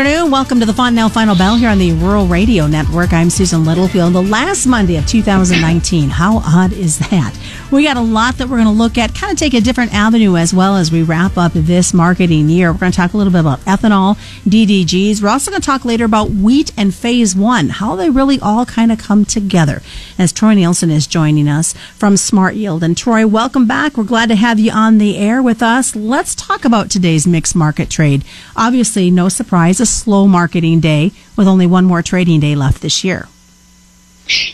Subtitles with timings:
[0.00, 0.30] afternoon.
[0.30, 3.12] Welcome to the Fontanelle Final Bell here on the Rural Radio Network.
[3.12, 4.14] I'm Susan Littlefield.
[4.14, 6.08] The last Monday of 2019.
[6.08, 7.38] How odd is that?
[7.70, 9.92] We got a lot that we're going to look at, kind of take a different
[9.92, 12.72] avenue as well as we wrap up this marketing year.
[12.72, 14.16] We're going to talk a little bit about ethanol,
[14.48, 15.22] DDGs.
[15.22, 18.64] We're also going to talk later about wheat and phase one, how they really all
[18.64, 19.82] kind of come together.
[20.18, 22.82] As Troy Nielson is joining us from Smart Yield.
[22.82, 23.98] And Troy, welcome back.
[23.98, 25.94] We're glad to have you on the air with us.
[25.94, 28.24] Let's talk about today's mixed market trade.
[28.56, 33.28] Obviously, no surprise, slow marketing day with only one more trading day left this year.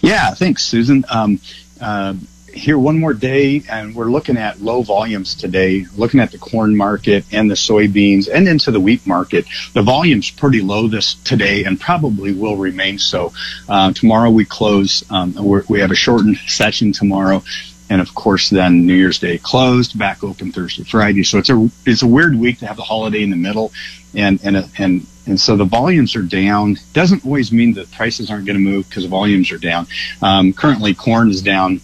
[0.00, 1.04] Yeah, thanks, Susan.
[1.10, 1.40] Um,
[1.80, 2.14] uh,
[2.56, 6.74] here one more day, and we're looking at low volumes today, looking at the corn
[6.74, 9.44] market and the soybeans and into the wheat market.
[9.74, 13.32] The volume's pretty low this today and probably will remain so.
[13.68, 15.34] Uh, tomorrow we close, um,
[15.68, 17.42] we have a shortened session tomorrow.
[17.88, 21.22] And of course, then New Year's Day closed, back open Thursday, Friday.
[21.22, 23.72] So it's a it's a weird week to have the holiday in the middle,
[24.12, 26.76] and and and and so the volumes are down.
[26.92, 29.86] Doesn't always mean that prices aren't going to move because volumes are down.
[30.22, 31.80] Um, currently, corn is down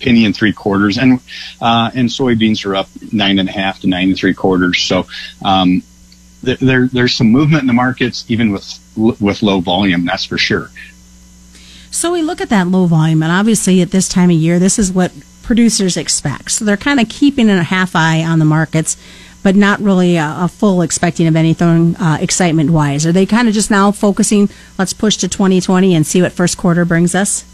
[0.00, 1.20] penny and three quarters, and
[1.60, 4.80] uh, and soybeans are up nine and a half to nine and three quarters.
[4.80, 5.06] So
[5.44, 5.82] um,
[6.44, 10.04] th- there there's some movement in the markets, even with with low volume.
[10.04, 10.70] That's for sure.
[11.90, 14.78] So we look at that low volume, and obviously at this time of year, this
[14.78, 16.50] is what producers expect.
[16.50, 18.96] So they're kind of keeping a half eye on the markets,
[19.44, 23.06] but not really a, a full expecting of anything uh, excitement wise.
[23.06, 24.48] Are they kind of just now focusing?
[24.78, 27.44] Let's push to 2020 and see what first quarter brings us.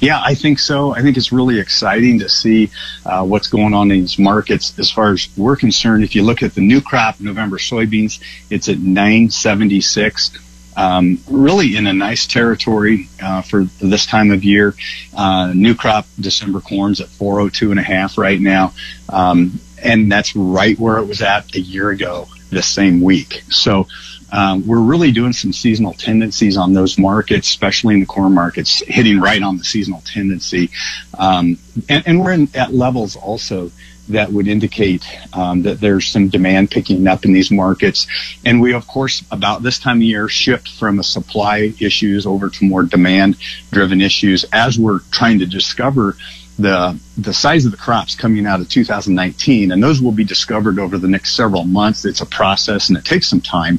[0.00, 0.94] Yeah, I think so.
[0.94, 2.70] I think it's really exciting to see
[3.06, 4.78] uh, what's going on in these markets.
[4.78, 8.68] As far as we're concerned, if you look at the new crop November soybeans, it's
[8.68, 10.38] at 976.
[10.74, 14.74] Um, really in a nice territory uh, for this time of year.
[15.14, 18.72] Uh, new crop December corn's at 402 and a half right now.
[19.10, 23.42] Um, and that's right where it was at a year ago this same week.
[23.50, 23.86] So
[24.32, 28.82] um, we're really doing some seasonal tendencies on those markets, especially in the corn markets,
[28.86, 30.70] hitting right on the seasonal tendency.
[31.18, 33.70] Um, and, and, we're in, at levels also
[34.08, 35.04] that would indicate
[35.34, 38.06] um, that there's some demand picking up in these markets.
[38.44, 42.48] And we, of course, about this time of year, shift from a supply issues over
[42.48, 43.36] to more demand
[43.70, 46.16] driven issues as we're trying to discover
[46.58, 50.78] the the size of the crops coming out of 2019, and those will be discovered
[50.78, 52.04] over the next several months.
[52.04, 53.78] It's a process, and it takes some time.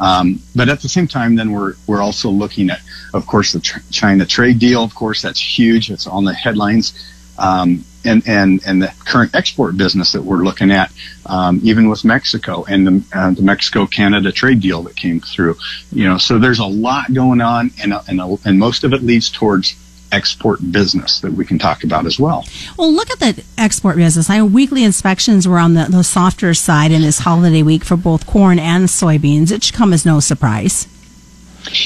[0.00, 2.80] Um, but at the same time, then we're we're also looking at,
[3.12, 4.82] of course, the tr- China trade deal.
[4.82, 5.90] Of course, that's huge.
[5.90, 6.94] It's on the headlines.
[7.38, 10.92] Um, and, and, and the current export business that we're looking at,
[11.26, 15.56] um, even with Mexico and the, uh, the Mexico Canada trade deal that came through,
[15.92, 19.30] you know, so there's a lot going on and, and, and most of it leads
[19.30, 19.76] towards
[20.12, 22.44] export business that we can talk about as well.
[22.76, 24.30] Well, look at the export business.
[24.30, 27.96] I know weekly inspections were on the, the softer side in this holiday week for
[27.96, 29.50] both corn and soybeans.
[29.50, 30.86] It should come as no surprise.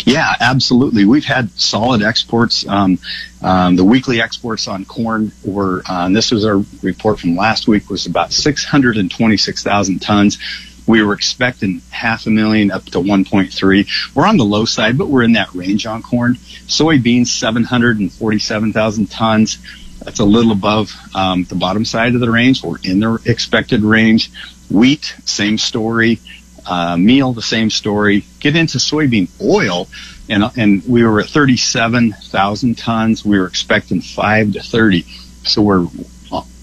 [0.04, 1.04] Yeah, absolutely.
[1.04, 2.66] We've had solid exports.
[2.66, 2.98] Um,
[3.42, 7.68] um, the weekly exports on corn were, uh, and this was our report from last
[7.68, 10.38] week, was about 626,000 tons.
[10.86, 14.14] We were expecting half a million up to 1.3.
[14.14, 16.34] We're on the low side, but we're in that range on corn.
[16.34, 19.58] Soybeans, 747,000 tons.
[20.04, 22.62] That's a little above um, the bottom side of the range.
[22.62, 24.30] We're in the expected range.
[24.70, 26.20] Wheat, same story.
[26.64, 28.24] Uh, meal, the same story.
[28.38, 29.88] Get into soybean oil,
[30.28, 33.24] and and we were at 37,000 tons.
[33.24, 35.02] We were expecting five to 30.
[35.44, 35.86] So we're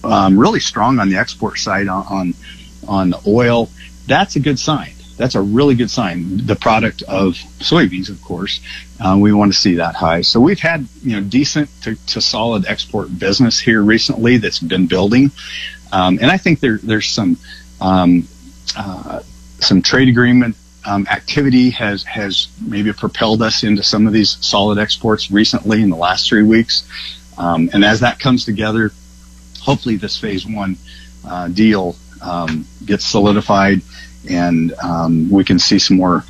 [0.04, 2.34] um, really strong on the export side on on,
[2.88, 3.70] on oil
[4.08, 4.94] that's a good sign.
[5.18, 6.46] That's a really good sign.
[6.46, 8.62] The product of soybeans, of course,
[9.00, 10.22] uh, we want to see that high.
[10.22, 14.88] So we've had you know decent to, to solid export business here recently that's been
[14.88, 15.32] building,
[15.92, 17.38] um, and I think there there's some
[17.80, 18.28] um,
[18.76, 19.22] uh,
[19.60, 20.56] some trade agreement
[20.86, 25.90] um, activity has has maybe propelled us into some of these solid exports recently in
[25.90, 26.88] the last three weeks.
[27.38, 28.92] Um, and as that comes together,
[29.62, 30.78] hopefully this phase one
[31.26, 33.82] uh, deal um, gets solidified
[34.30, 36.24] and um, we can see some more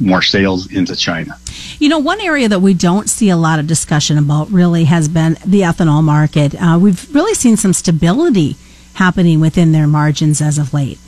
[0.00, 1.36] more sales into China.
[1.80, 5.08] You know, one area that we don't see a lot of discussion about really has
[5.08, 6.54] been the ethanol market.
[6.54, 8.56] Uh, we've really seen some stability
[8.94, 10.98] happening within their margins as of late.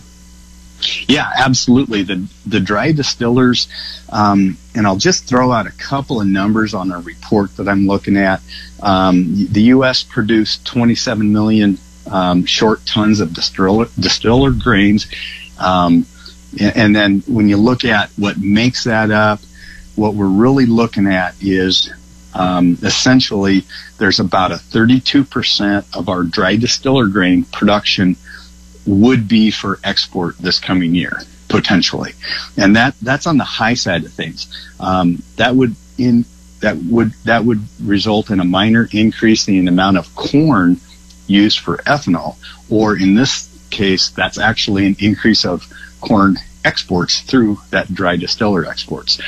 [1.06, 2.03] Yeah, absolutely.
[2.03, 3.69] The the dry distillers,
[4.09, 7.87] um, and I'll just throw out a couple of numbers on a report that I'm
[7.87, 8.41] looking at.
[8.83, 10.03] Um, the U.S.
[10.03, 11.79] produced 27 million
[12.11, 15.07] um, short tons of distiller, distiller grains
[15.59, 16.07] um,
[16.59, 19.41] and then when you look at what makes that up,
[19.95, 21.93] what we're really looking at is
[22.35, 23.65] um, essentially
[23.99, 28.17] there's about a 32% of our dry distiller grain production
[28.87, 31.21] would be for export this coming year.
[31.49, 32.12] potentially,
[32.57, 34.47] and that that's on the high side of things.
[34.79, 36.25] Um, that would in
[36.61, 40.81] that would that would result in a minor increase in the amount of corn
[41.31, 42.37] used for ethanol,
[42.69, 45.67] or in this case, that's actually an increase of
[46.00, 49.21] corn exports through that dry distiller exports.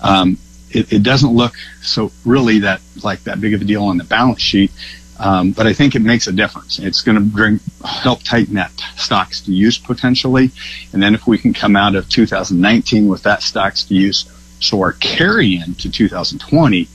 [0.00, 0.38] Um,
[0.70, 4.04] it, it, doesn't look so really that like that big of a deal on the
[4.04, 4.70] balance sheet,
[5.18, 6.78] um, but I think it makes a difference.
[6.78, 10.50] It's going to help tighten that stocks to use potentially,
[10.92, 14.30] and then if we can come out of 2019 with that stocks to use,
[14.60, 16.88] so our carry in to 2020,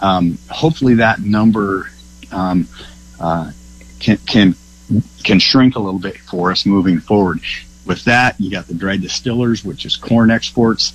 [0.00, 1.90] um, hopefully that number
[2.30, 2.68] um,
[3.18, 3.50] uh,
[4.00, 4.54] can can
[5.22, 7.40] can shrink a little bit for us moving forward.
[7.86, 10.92] With that, you got the dry distillers, which is corn exports.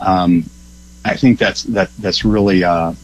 [0.00, 0.48] Um,
[1.04, 2.94] I think that's that that's really uh,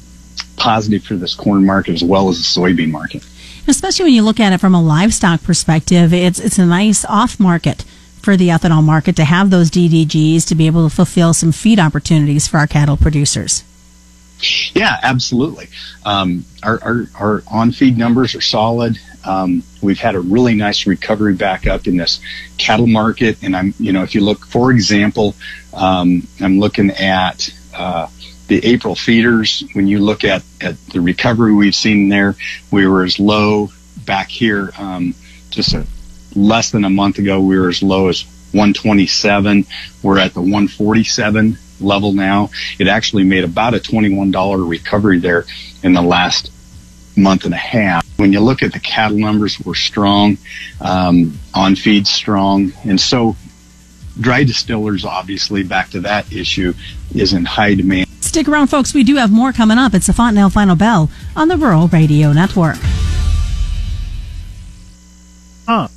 [0.57, 3.25] positive for this corn market as well as the soybean market.
[3.69, 7.39] Especially when you look at it from a livestock perspective, it's it's a nice off
[7.39, 7.85] market
[8.21, 11.79] for the ethanol market to have those DDGs to be able to fulfill some feed
[11.79, 13.65] opportunities for our cattle producers.
[14.75, 15.69] Yeah, absolutely.
[16.05, 18.99] Um, our, our, our on feed numbers are solid.
[19.25, 22.21] Um, we've had a really nice recovery back up in this
[22.59, 23.43] cattle market.
[23.43, 25.35] And I'm, you know, if you look, for example,
[25.75, 28.09] um, I'm looking at uh,
[28.49, 29.65] the April feeders.
[29.73, 32.37] When you look at, at the recovery we've seen there,
[32.71, 33.71] we were as low
[34.05, 35.15] back here um,
[35.51, 35.87] just a,
[36.35, 37.41] less than a month ago.
[37.41, 39.67] We were as low as 127.
[40.03, 42.51] We're at the 147 level now.
[42.79, 45.45] It actually made about a $21 recovery there
[45.83, 46.52] in the last
[47.17, 48.07] month and a half.
[48.19, 50.39] When you look at the cattle numbers, we're strong,
[50.81, 52.73] um, on feed strong.
[52.85, 53.37] And so
[54.21, 56.75] dry distillers, obviously, back to that issue,
[57.15, 58.07] is in high demand.
[58.21, 58.95] Stick around, folks.
[58.95, 59.95] We do have more coming up.
[59.95, 62.77] It's the Fontanelle Final Bell on the Rural Radio Network.
[65.67, 65.89] Huh.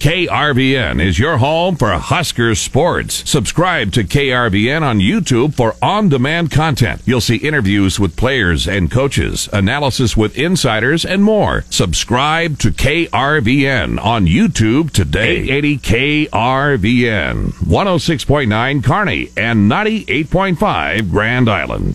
[0.00, 3.28] KRVN is your home for Husker sports.
[3.28, 7.02] Subscribe to KRVN on YouTube for on demand content.
[7.04, 11.66] You'll see interviews with players and coaches, analysis with insiders, and more.
[11.68, 15.42] Subscribe to KRVN on YouTube today.
[15.42, 21.94] 880 KRVN, 106.9 Kearney, and 98.5 Grand Island.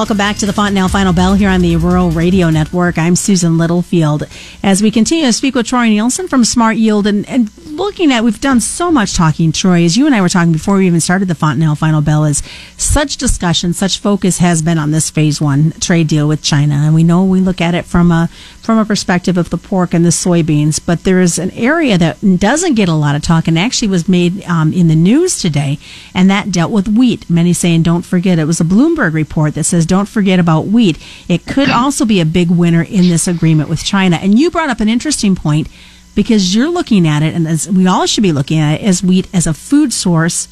[0.00, 2.96] Welcome back to the Fontanelle Final Bell here on the Rural Radio Network.
[2.96, 4.22] I'm Susan Littlefield.
[4.62, 7.50] As we continue to speak with Troy Nielson from Smart Yield and, and
[7.80, 10.76] looking at, we've done so much talking, Troy, as you and I were talking before
[10.76, 12.42] we even started the Fontanelle Final Bell, is
[12.76, 16.74] such discussion, such focus has been on this phase one trade deal with China.
[16.74, 18.28] And we know we look at it from a,
[18.60, 22.18] from a perspective of the pork and the soybeans, but there is an area that
[22.38, 25.78] doesn't get a lot of talk and actually was made um, in the news today,
[26.14, 27.30] and that dealt with wheat.
[27.30, 30.98] Many saying, don't forget, it was a Bloomberg report that says, don't forget about wheat.
[31.28, 34.16] It could also be a big winner in this agreement with China.
[34.16, 35.66] And you brought up an interesting point
[36.14, 39.02] because you're looking at it, and as we all should be looking at it, as
[39.02, 40.48] wheat as a food source,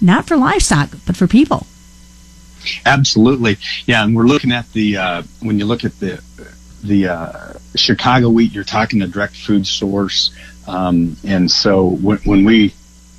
[0.00, 1.66] not for livestock, but for people.
[2.84, 4.04] Absolutely, yeah.
[4.04, 6.22] And we're looking at the uh, when you look at the
[6.82, 10.34] the uh, Chicago wheat, you're talking a direct food source,
[10.66, 12.74] um, and so when, when we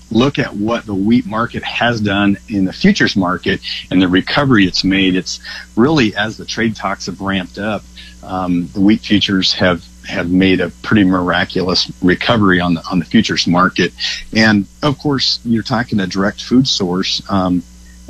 [0.10, 3.60] look at what the wheat market has done in the futures market
[3.92, 5.40] and the recovery it's made, it's
[5.76, 7.84] really as the trade talks have ramped up,
[8.24, 13.06] um, the wheat futures have have made a pretty miraculous recovery on the on the
[13.06, 13.94] futures market.
[14.36, 17.22] And of course, you're talking a direct food source.
[17.30, 17.64] Um,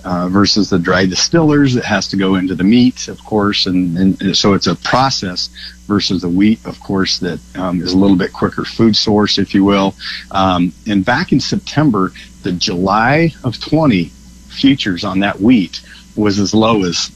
[0.03, 3.97] uh, versus the dry distillers that has to go into the meat, of course, and,
[3.97, 5.49] and so it's a process
[5.87, 9.55] versus the wheat, of course, that um, is a little bit quicker food source, if
[9.55, 9.95] you will.
[10.31, 12.11] Um, and back in September,
[12.43, 14.05] the July of 20
[14.49, 15.81] futures on that wheat
[16.15, 17.09] was as low as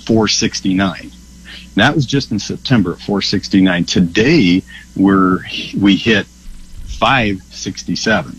[0.00, 1.12] 469.
[1.74, 3.84] That was just in September at 469.
[3.84, 4.62] Today,
[4.96, 5.40] we're
[5.78, 8.38] we hit 567,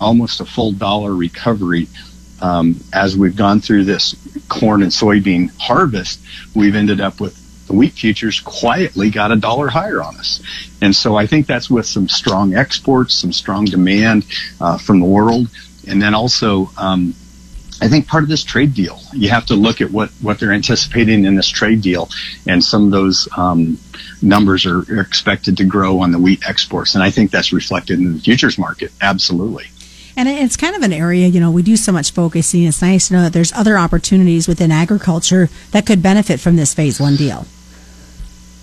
[0.00, 1.88] almost a full dollar recovery.
[2.40, 4.16] Um, as we've gone through this
[4.48, 6.20] corn and soybean harvest,
[6.54, 10.42] we've ended up with the wheat futures quietly got a dollar higher on us.
[10.82, 14.26] And so I think that's with some strong exports, some strong demand
[14.60, 15.48] uh, from the world,
[15.86, 17.14] and then also um,
[17.84, 20.52] I think part of this trade deal, you have to look at what, what they're
[20.52, 22.08] anticipating in this trade deal,
[22.46, 23.78] and some of those um,
[24.22, 27.98] numbers are, are expected to grow on the wheat exports, and I think that's reflected
[27.98, 28.90] in the futures market.
[29.02, 29.66] Absolutely.
[30.16, 32.62] And it's kind of an area, you know, we do so much focusing.
[32.62, 36.72] It's nice to know that there's other opportunities within agriculture that could benefit from this
[36.72, 37.46] phase one deal.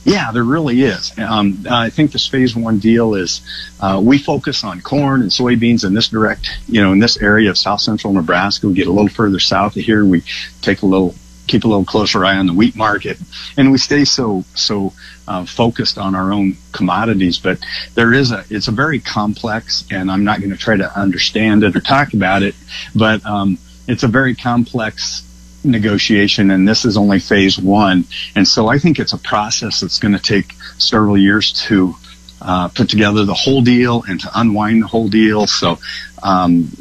[0.04, 1.18] Yeah, there really is.
[1.20, 3.42] Um, I think this phase one deal is
[3.80, 7.52] uh, we focus on corn and soybeans in this direct, you know, in this area
[7.52, 8.68] of south central Nebraska.
[8.68, 10.04] We get a little further south of here.
[10.04, 10.24] We
[10.62, 11.14] take a little
[11.48, 13.18] keep a little closer eye on the wheat market,
[13.58, 14.94] and we stay so so
[15.28, 17.38] uh, focused on our own commodities.
[17.38, 17.60] But
[17.94, 21.64] there is a it's a very complex, and I'm not going to try to understand
[21.64, 22.56] it or talk about it,
[22.96, 25.24] but um, it's a very complex
[25.64, 28.04] negotiation and this is only phase one
[28.36, 31.94] and so i think it's a process that's going to take several years to
[32.42, 35.78] uh, put together the whole deal and to unwind the whole deal so
[36.24, 36.72] um,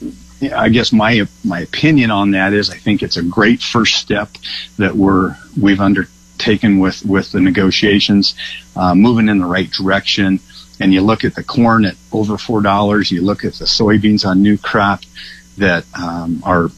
[0.42, 4.30] I guess my my opinion on that is I think it's a great first step
[4.78, 8.34] that we're we've undertaken with with the negotiations,
[8.74, 10.40] uh, moving in the right direction.
[10.80, 13.10] And you look at the corn at over four dollars.
[13.10, 15.00] You look at the soybeans on new crop
[15.58, 16.70] that um, are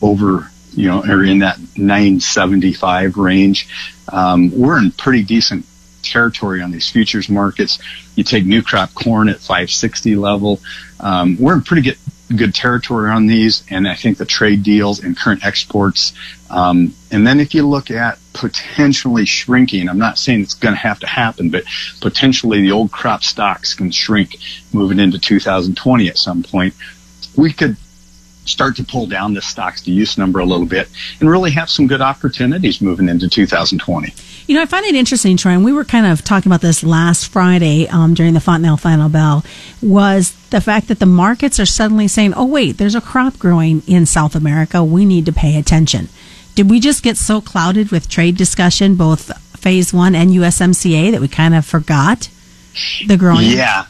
[0.00, 3.68] over you know are in that 975 range.
[4.10, 5.66] Um, we're in pretty decent
[6.02, 7.78] territory on these futures markets.
[8.14, 10.60] You take new crop corn at 560 level.
[11.00, 11.98] Um, we're in pretty good
[12.36, 16.12] good territory on these, and I think the trade deals and current exports.
[16.50, 20.80] Um, and then if you look at potentially shrinking, I'm not saying it's going to
[20.80, 21.64] have to happen, but
[22.00, 24.36] potentially the old crop stocks can shrink
[24.74, 26.74] moving into 2020 at some point.
[27.34, 27.78] We could
[28.48, 30.88] start to pull down the stocks to use number a little bit
[31.20, 34.12] and really have some good opportunities moving into 2020.
[34.46, 36.82] You know, I find it interesting, Troy, and we were kind of talking about this
[36.82, 39.44] last Friday um, during the Fontanelle Final Bell,
[39.82, 43.82] was the fact that the markets are suddenly saying, oh, wait, there's a crop growing
[43.86, 44.82] in South America.
[44.82, 46.08] We need to pay attention.
[46.54, 51.20] Did we just get so clouded with trade discussion, both phase one and USMCA, that
[51.20, 52.30] we kind of forgot
[53.06, 53.50] the growing?
[53.50, 53.84] Yeah,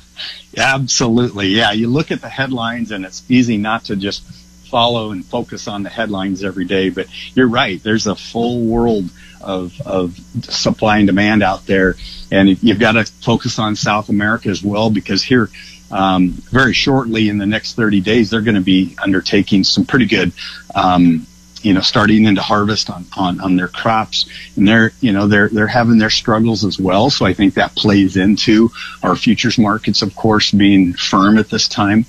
[0.57, 1.49] absolutely.
[1.49, 4.25] Yeah, you look at the headlines, and it's easy not to just
[4.69, 6.91] follow and focus on the headlines every day.
[6.91, 7.83] But you're right.
[7.83, 9.11] There's a full world
[9.41, 11.97] of, of supply and demand out there.
[12.31, 15.49] And you've got to focus on South America as well because here,
[15.91, 20.07] um, very shortly in the next 30 days, they're going to be undertaking some pretty
[20.07, 20.33] good,
[20.75, 21.27] um,
[21.63, 25.49] you know, starting into harvest on, on, on their crops and they're, you know, they're,
[25.49, 27.11] they're having their struggles as well.
[27.11, 28.71] So I think that plays into
[29.03, 32.05] our futures markets, of course, being firm at this time.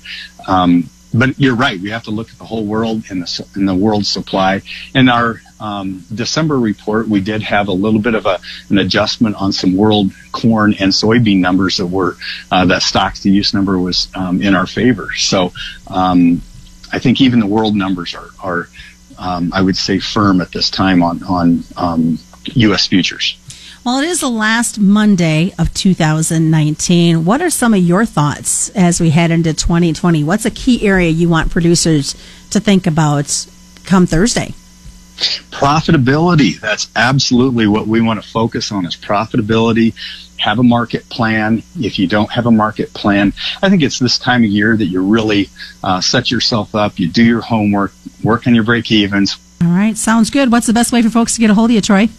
[0.46, 1.80] Um, but you're right.
[1.80, 4.62] We have to look at the whole world and the, and the world supply.
[4.94, 9.36] In our um, December report, we did have a little bit of a, an adjustment
[9.36, 12.16] on some world corn and soybean numbers that were
[12.50, 15.12] uh, that stocks to use number was um, in our favor.
[15.14, 15.52] So
[15.88, 16.42] um,
[16.92, 18.68] I think even the world numbers are, are
[19.18, 21.64] um, I would say, firm at this time on on
[22.54, 22.86] U.S.
[22.86, 23.36] Um, futures.
[23.82, 27.24] Well, it is the last Monday of 2019.
[27.24, 30.22] What are some of your thoughts as we head into 2020?
[30.22, 32.14] What's a key area you want producers
[32.50, 33.46] to think about
[33.84, 34.52] come Thursday?
[35.50, 36.60] Profitability.
[36.60, 39.94] That's absolutely what we want to focus on is profitability.
[40.36, 41.62] Have a market plan.
[41.78, 43.32] If you don't have a market plan,
[43.62, 45.48] I think it's this time of year that you really
[45.82, 46.98] uh, set yourself up.
[46.98, 49.38] You do your homework, work on your break evens.
[49.62, 49.96] All right.
[49.96, 50.52] Sounds good.
[50.52, 52.10] What's the best way for folks to get a hold of you, Troy?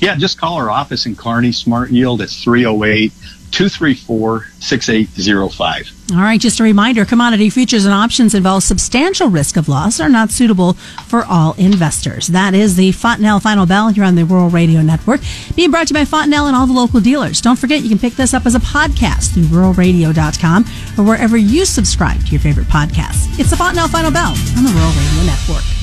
[0.00, 3.12] Yeah, just call our office in Kearney, Smart Yield at 308
[3.52, 5.92] 234 6805.
[6.12, 10.08] All right, just a reminder commodity futures and options involve substantial risk of loss, and
[10.08, 10.72] are not suitable
[11.06, 12.28] for all investors.
[12.28, 15.20] That is the Fontanelle Final Bell here on the Rural Radio Network,
[15.54, 17.40] being brought to you by Fontanelle and all the local dealers.
[17.40, 20.64] Don't forget, you can pick this up as a podcast through ruralradio.com
[20.98, 23.38] or wherever you subscribe to your favorite podcasts.
[23.38, 25.81] It's the Fontanelle Final Bell on the Rural Radio Network.